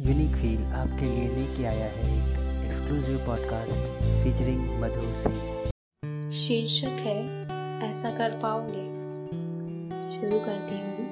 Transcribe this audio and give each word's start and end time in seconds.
Unique 0.00 0.36
feel 0.36 0.64
आपके 0.64 1.06
लिए 1.06 1.28
लेके 1.28 1.64
आया 1.64 1.86
है 1.86 2.16
एक 2.16 2.64
exclusive 2.64 3.26
podcast 3.26 3.80
featuring 4.24 4.80
Madhu 4.80 5.00
Singh. 5.00 6.30
शीर्षक 6.30 6.86
है, 6.86 7.42
ऐसा 7.90 8.10
कर 8.10 8.30
पाओगे। 8.30 8.84
शुरू 10.18 10.40
करती 10.40 10.74
हूँ। 10.74 11.08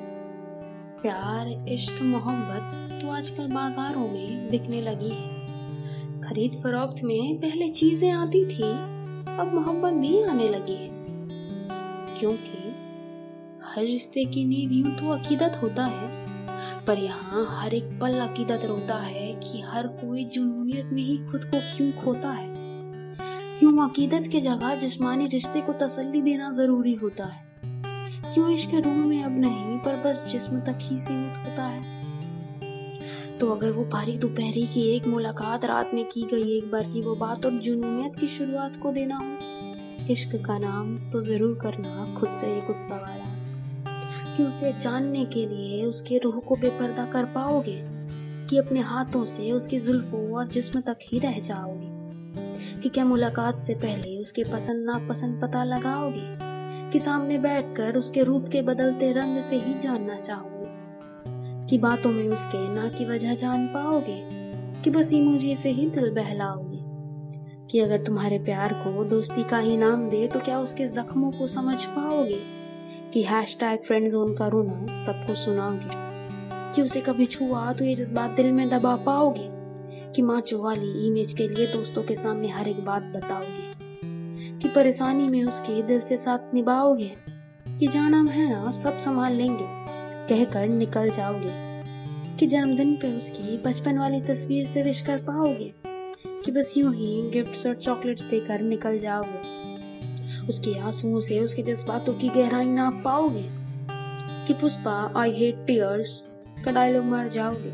प्यार, 1.03 1.69
इश्क, 1.69 2.03
मोहब्बत 2.03 2.93
तो 3.03 3.11
आजकल 3.11 3.47
बाजारों 3.47 4.09
में 4.09 4.51
बिकने 4.51 4.81
लगी 4.81 5.11
है। 5.11 6.21
खरीद 6.21 6.53
फरोख्त 6.53 7.05
में 7.05 7.37
पहले 7.37 7.69
चीज़ें 7.69 8.11
आती 8.11 8.45
थी, 8.45 8.73
अब 9.39 9.51
मोहब्बत 9.55 9.93
भी 9.93 10.23
आने 10.23 10.49
लगी 10.49 10.75
है। 10.75 10.89
क्योंकि 12.21 12.75
हर 13.65 13.83
रिश्ते 13.83 14.25
की 14.25 14.45
नींव 14.45 14.73
यूँ 14.73 14.97
तो 14.97 15.11
अकीदत 15.11 15.61
होता 15.63 15.85
है। 15.85 16.34
पर 16.87 16.99
यहाँ 16.99 17.47
हर 17.51 17.75
एक 17.75 17.99
पल 18.01 18.13
अकीदत 18.13 18.65
रोता 18.65 18.95
है 18.95 19.33
कि 19.35 19.61
हर 19.61 19.87
कोई 19.87 20.25
जुनूनियत 20.25 20.87
में 20.87 21.03
ही 21.03 21.19
खुद 21.19 21.45
को 21.45 21.61
क्यों 21.77 22.05
खोता 22.05 22.31
है? 22.31 22.55
क्यों 23.59 23.89
अकीदत 23.89 24.29
के 24.33 24.41
जगह 24.41 24.75
जिस्मानी 24.75 25.27
रिश्ते 25.27 25.61
को 25.61 25.73
तसल्ली 25.73 26.23
देना 26.23 26.53
ज़रूरी 26.53 26.95
होता 26.95 27.25
है? 27.25 27.45
क्यों 28.35 28.51
इश्क 28.51 28.75
रूह 28.75 29.07
में 29.07 29.25
अब 29.25 29.39
नहीं, 29.39 29.79
पर 29.79 29.97
बस 30.07 30.25
जिस्म 30.29 30.61
तक 30.61 30.79
ही 30.81 30.97
सीमित 30.97 31.39
होता 31.39 31.63
है? 31.63 32.05
तो 33.39 33.51
अगर 33.51 33.73
वो 33.73 33.85
भारी 33.85 34.19
दोपहरी 34.19 34.67
की 34.67 34.83
एक 34.83 35.07
मुलाकात 35.07 35.65
रात 35.65 35.91
में 35.95 36.05
की 36.05 36.23
गई 36.23 36.59
एक 36.59 36.71
बार 36.71 36.83
की 36.83 37.03
वो 37.03 37.15
बात 37.15 37.47
और 37.47 37.53
जुनूनियत 37.53 38.17
की 38.17 38.27
शुरुआत 38.27 38.77
को 38.77 38.93
देना 38.93 39.17
हो। 39.17 40.07
इश्क 40.11 40.37
का 40.37 40.59
नाम 40.59 41.11
तो 41.11 41.21
ज़रूर 41.21 41.59
करना 41.63 42.15
खुद 42.21 42.35
से 42.35 42.55
ये 42.55 42.61
कुछ 42.61 42.77
सवाल 42.77 43.19
है। 43.19 43.44
कि 44.37 44.43
उसे 44.43 44.73
जानने 44.81 45.25
के 45.25 45.47
लिए 45.47 45.85
उसके 45.85 46.19
रूह 46.19 46.41
को 46.41 46.57
बेपर्दा 46.57 47.05
कर 47.05 47.25
पाओगे, 47.25 47.81
कि 48.51 48.59
अपने 48.59 48.81
हाथों 48.81 49.25
से 49.25 49.53
उसकी 49.53 49.81
जुल्फों 49.81 50.31
और 50.31 50.49
जिस्म 50.49 50.81
तक 50.81 50.99
ही 51.03 51.19
रह 51.19 51.39
जाओगे, 51.39 51.93
कि 52.83 52.89
क्या 52.89 53.05
मुलाकात 53.05 53.61
से 53.61 53.75
पहले 53.75 54.17
उसके 54.19 54.45
पसंद 54.45 54.87
नापसंद 54.87 55.41
पता 55.43 55.65
लगाओगे, 55.65 56.27
कि 56.93 56.99
सामने 56.99 57.39
बैठकर 57.39 57.97
उसके 57.97 58.23
रूप 58.23 58.49
के 58.49 58.63
बदलते 58.63 59.13
रंग 59.13 59.41
से 59.43 59.57
ही 59.57 59.75
जानना 59.75 60.21
चाहोगे, 60.21 61.69
कि 61.69 61.79
बातों 61.79 62.11
में 62.13 62.29
उसके 62.29 62.69
ना 62.75 62.89
की 62.89 63.05
वजह 63.05 63.35
जान 63.35 63.67
पाओगे, 63.67 64.21
कि 64.83 64.91
बस 64.91 65.13
इमोजी 65.13 65.57
से 65.57 65.71
ही 65.71 65.87
दिल 65.91 66.11
बहलाओगे, 66.11 66.79
कि 67.71 67.81
अगर 67.81 68.05
तुम्हारे 68.05 68.39
प्यार 68.39 68.73
को 68.73 69.05
दोस्ती 69.05 69.45
का 69.45 69.59
ही 69.59 69.77
नाम 69.77 70.09
दे 70.11 70.27
तो 70.27 70.41
क्या 70.41 70.59
उसके 70.59 70.89
जख्मों 70.89 71.31
को 71.33 71.47
समझ 71.47 71.85
पाओगे 71.85 72.64
कि 73.15 73.23
हैश 73.23 73.57
टैग 73.61 73.81
फ्रेंड 73.81 74.11
जोन 74.11 74.35
का 74.35 74.47
रोना 74.47 74.87
सबको 74.87 75.35
सुनाओगे 75.35 75.89
कि 76.75 76.83
उसे 76.83 77.01
कभी 77.01 77.27
छुआ 77.27 77.73
तो 77.73 77.85
ये 77.85 77.95
जज्बात 77.95 78.31
दिल 78.31 78.53
में 78.53 78.69
दबा 78.69 78.97
पाओगे? 78.97 79.49
कि 80.13 80.23
माचो 80.23 80.63
वाली 80.63 81.07
इमेज 81.07 81.33
के 81.33 81.49
लिए 81.49 81.67
दोस्तों 81.67 82.03
के 82.03 82.17
सामने 82.17 82.49
हर 82.49 82.69
एक 82.69 82.85
बात 82.85 83.03
बताओगे? 83.03 83.75
कि 84.59 84.69
परेशानी 84.69 85.29
में 85.29 85.45
उसके 85.45 85.83
दिल 85.83 86.01
से 86.01 86.17
साथ 86.17 86.55
निभाओगे? 86.55 87.13
कि 87.69 87.87
जाना 87.87 88.23
है 88.23 88.51
ना, 88.51 88.71
सब 88.71 88.91
संभाल 88.91 89.33
लेंगे, 89.33 89.67
कहकर 90.29 90.69
निकल 90.69 91.11
जाओगे। 91.11 91.85
कि 92.37 92.47
जन्मदिन 92.47 92.95
पे 92.97 93.17
उसकी 93.17 93.63
बचपन 93.63 93.99
वाली 93.99 94.21
तस्वीर 94.21 94.67
से 94.67 94.83
विश 94.83 95.01
कर 95.01 95.19
पाओगे? 95.19 95.75
कि 96.45 96.51
बस 96.51 96.75
यूँ 96.77 96.95
ही 96.95 97.31
गिफ्ट्स 97.31 97.67
और 97.67 97.75
चॉकलेट्स 97.75 98.25
देकर 98.25 98.61
निकल 98.61 98.99
जाओगे। 98.99 99.64
उसके 100.49 100.79
आंसुओं 100.79 101.21
से 101.21 101.39
उसके 101.41 101.63
जज्बातों 101.63 102.15
की 102.15 102.29
गहराई 102.29 102.65
नाप 102.65 103.01
पाओगे 103.05 103.47
कि 104.47 104.55
पुष्पा 104.55 104.93
आई 105.17 105.33
हेट 105.33 105.65
टीयर्स 105.67 106.21
का 106.65 106.73
डायलॉग 106.73 107.05
मर 107.05 107.29
जाओगे। 107.29 107.71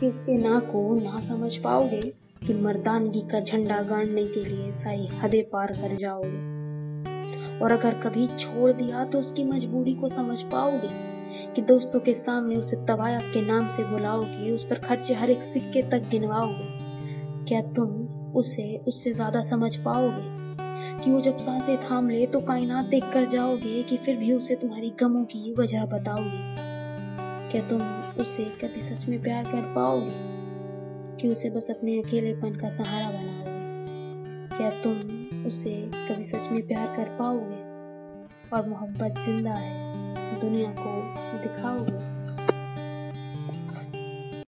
कि 0.00 0.08
उसके 0.08 0.36
ना 0.38 0.58
को 0.58 0.94
ना 0.94 1.20
समझ 1.20 1.56
पाओगे 1.56 2.00
कि 2.46 2.54
मर्दानगी 2.54 3.20
का 3.20 3.40
झंडा 3.40 3.80
गाड़ने 3.82 4.24
के 4.26 4.44
लिए 4.44 4.70
सारी 4.72 5.06
हदें 5.16 5.42
पार 5.44 5.72
कर 5.72 5.94
जाओगे। 5.96 7.58
और 7.58 7.72
अगर 7.72 8.00
कभी 8.00 8.26
छोड़ 8.38 8.70
दिया 8.72 9.04
तो 9.04 9.18
उसकी 9.18 9.44
मजबूरी 9.44 9.94
को 9.94 10.08
समझ 10.08 10.40
पाओगे 10.42 10.88
कि 11.54 11.62
दोस्तों 11.62 12.00
के 12.00 12.14
सामने 12.14 12.56
उसे 12.56 12.76
तवायफ 12.86 13.30
के 13.34 13.40
नाम 13.46 13.68
से 13.68 13.84
बुलाओगे, 13.84 14.50
उस 14.50 14.64
पर 14.64 14.78
खर्चे 14.78 15.14
हर 15.14 15.30
एक 15.30 15.42
सिक्के 15.42 15.82
तक 15.82 16.08
गिनवाओगे। 16.10 16.68
क्या 17.48 17.60
तुम 17.72 17.88
उसे, 18.34 18.76
उससे 18.88 19.12
ज़्यादा 19.12 19.42
समझ 19.42 19.76
पाओगे? 19.76 20.68
कि 20.98 21.10
वो 21.10 21.20
जब 21.20 21.38
साँसें 21.38 21.76
थाम 21.78 22.08
ले 22.10 22.26
तो 22.26 22.40
कायनात 22.40 22.84
देख 22.84 23.04
कर 23.12 23.26
जाओगे 23.26 23.82
कि 23.82 23.96
फिर 23.96 24.16
भी 24.16 24.32
उसे 24.32 24.54
तुम्हारी 24.54 24.90
गमों 25.00 25.24
की 25.24 25.54
वजह 25.54 25.84
बताओगे। 25.84 26.58
क्या 27.52 27.62
तुम 27.68 27.80
उसे 28.22 28.44
कभी 28.62 28.80
सच 28.80 29.08
में 29.08 29.22
प्यार 29.22 29.44
कर 29.44 29.72
पाओगे 29.74 31.18
कि 31.20 31.28
उसे 31.28 31.50
बस 31.50 31.70
अपने 31.70 31.98
अकेलेपन 32.02 32.56
का 32.56 32.68
सहारा 32.68 33.10
बनाओगे 33.10 34.56
क्या 34.56 34.70
तुम 34.82 35.46
उसे 35.46 35.74
कभी 35.94 36.24
सच 36.24 36.50
में 36.52 36.66
प्यार 36.68 36.86
कर 36.96 37.16
पाओगे? 37.18 37.68
और 38.52 38.68
मोहब्बत 38.68 39.18
ज़िंदा 39.18 39.52
है, 39.52 40.40
दुनिया 40.40 40.70
को 40.78 40.92
दिखाओगे? 41.38 42.09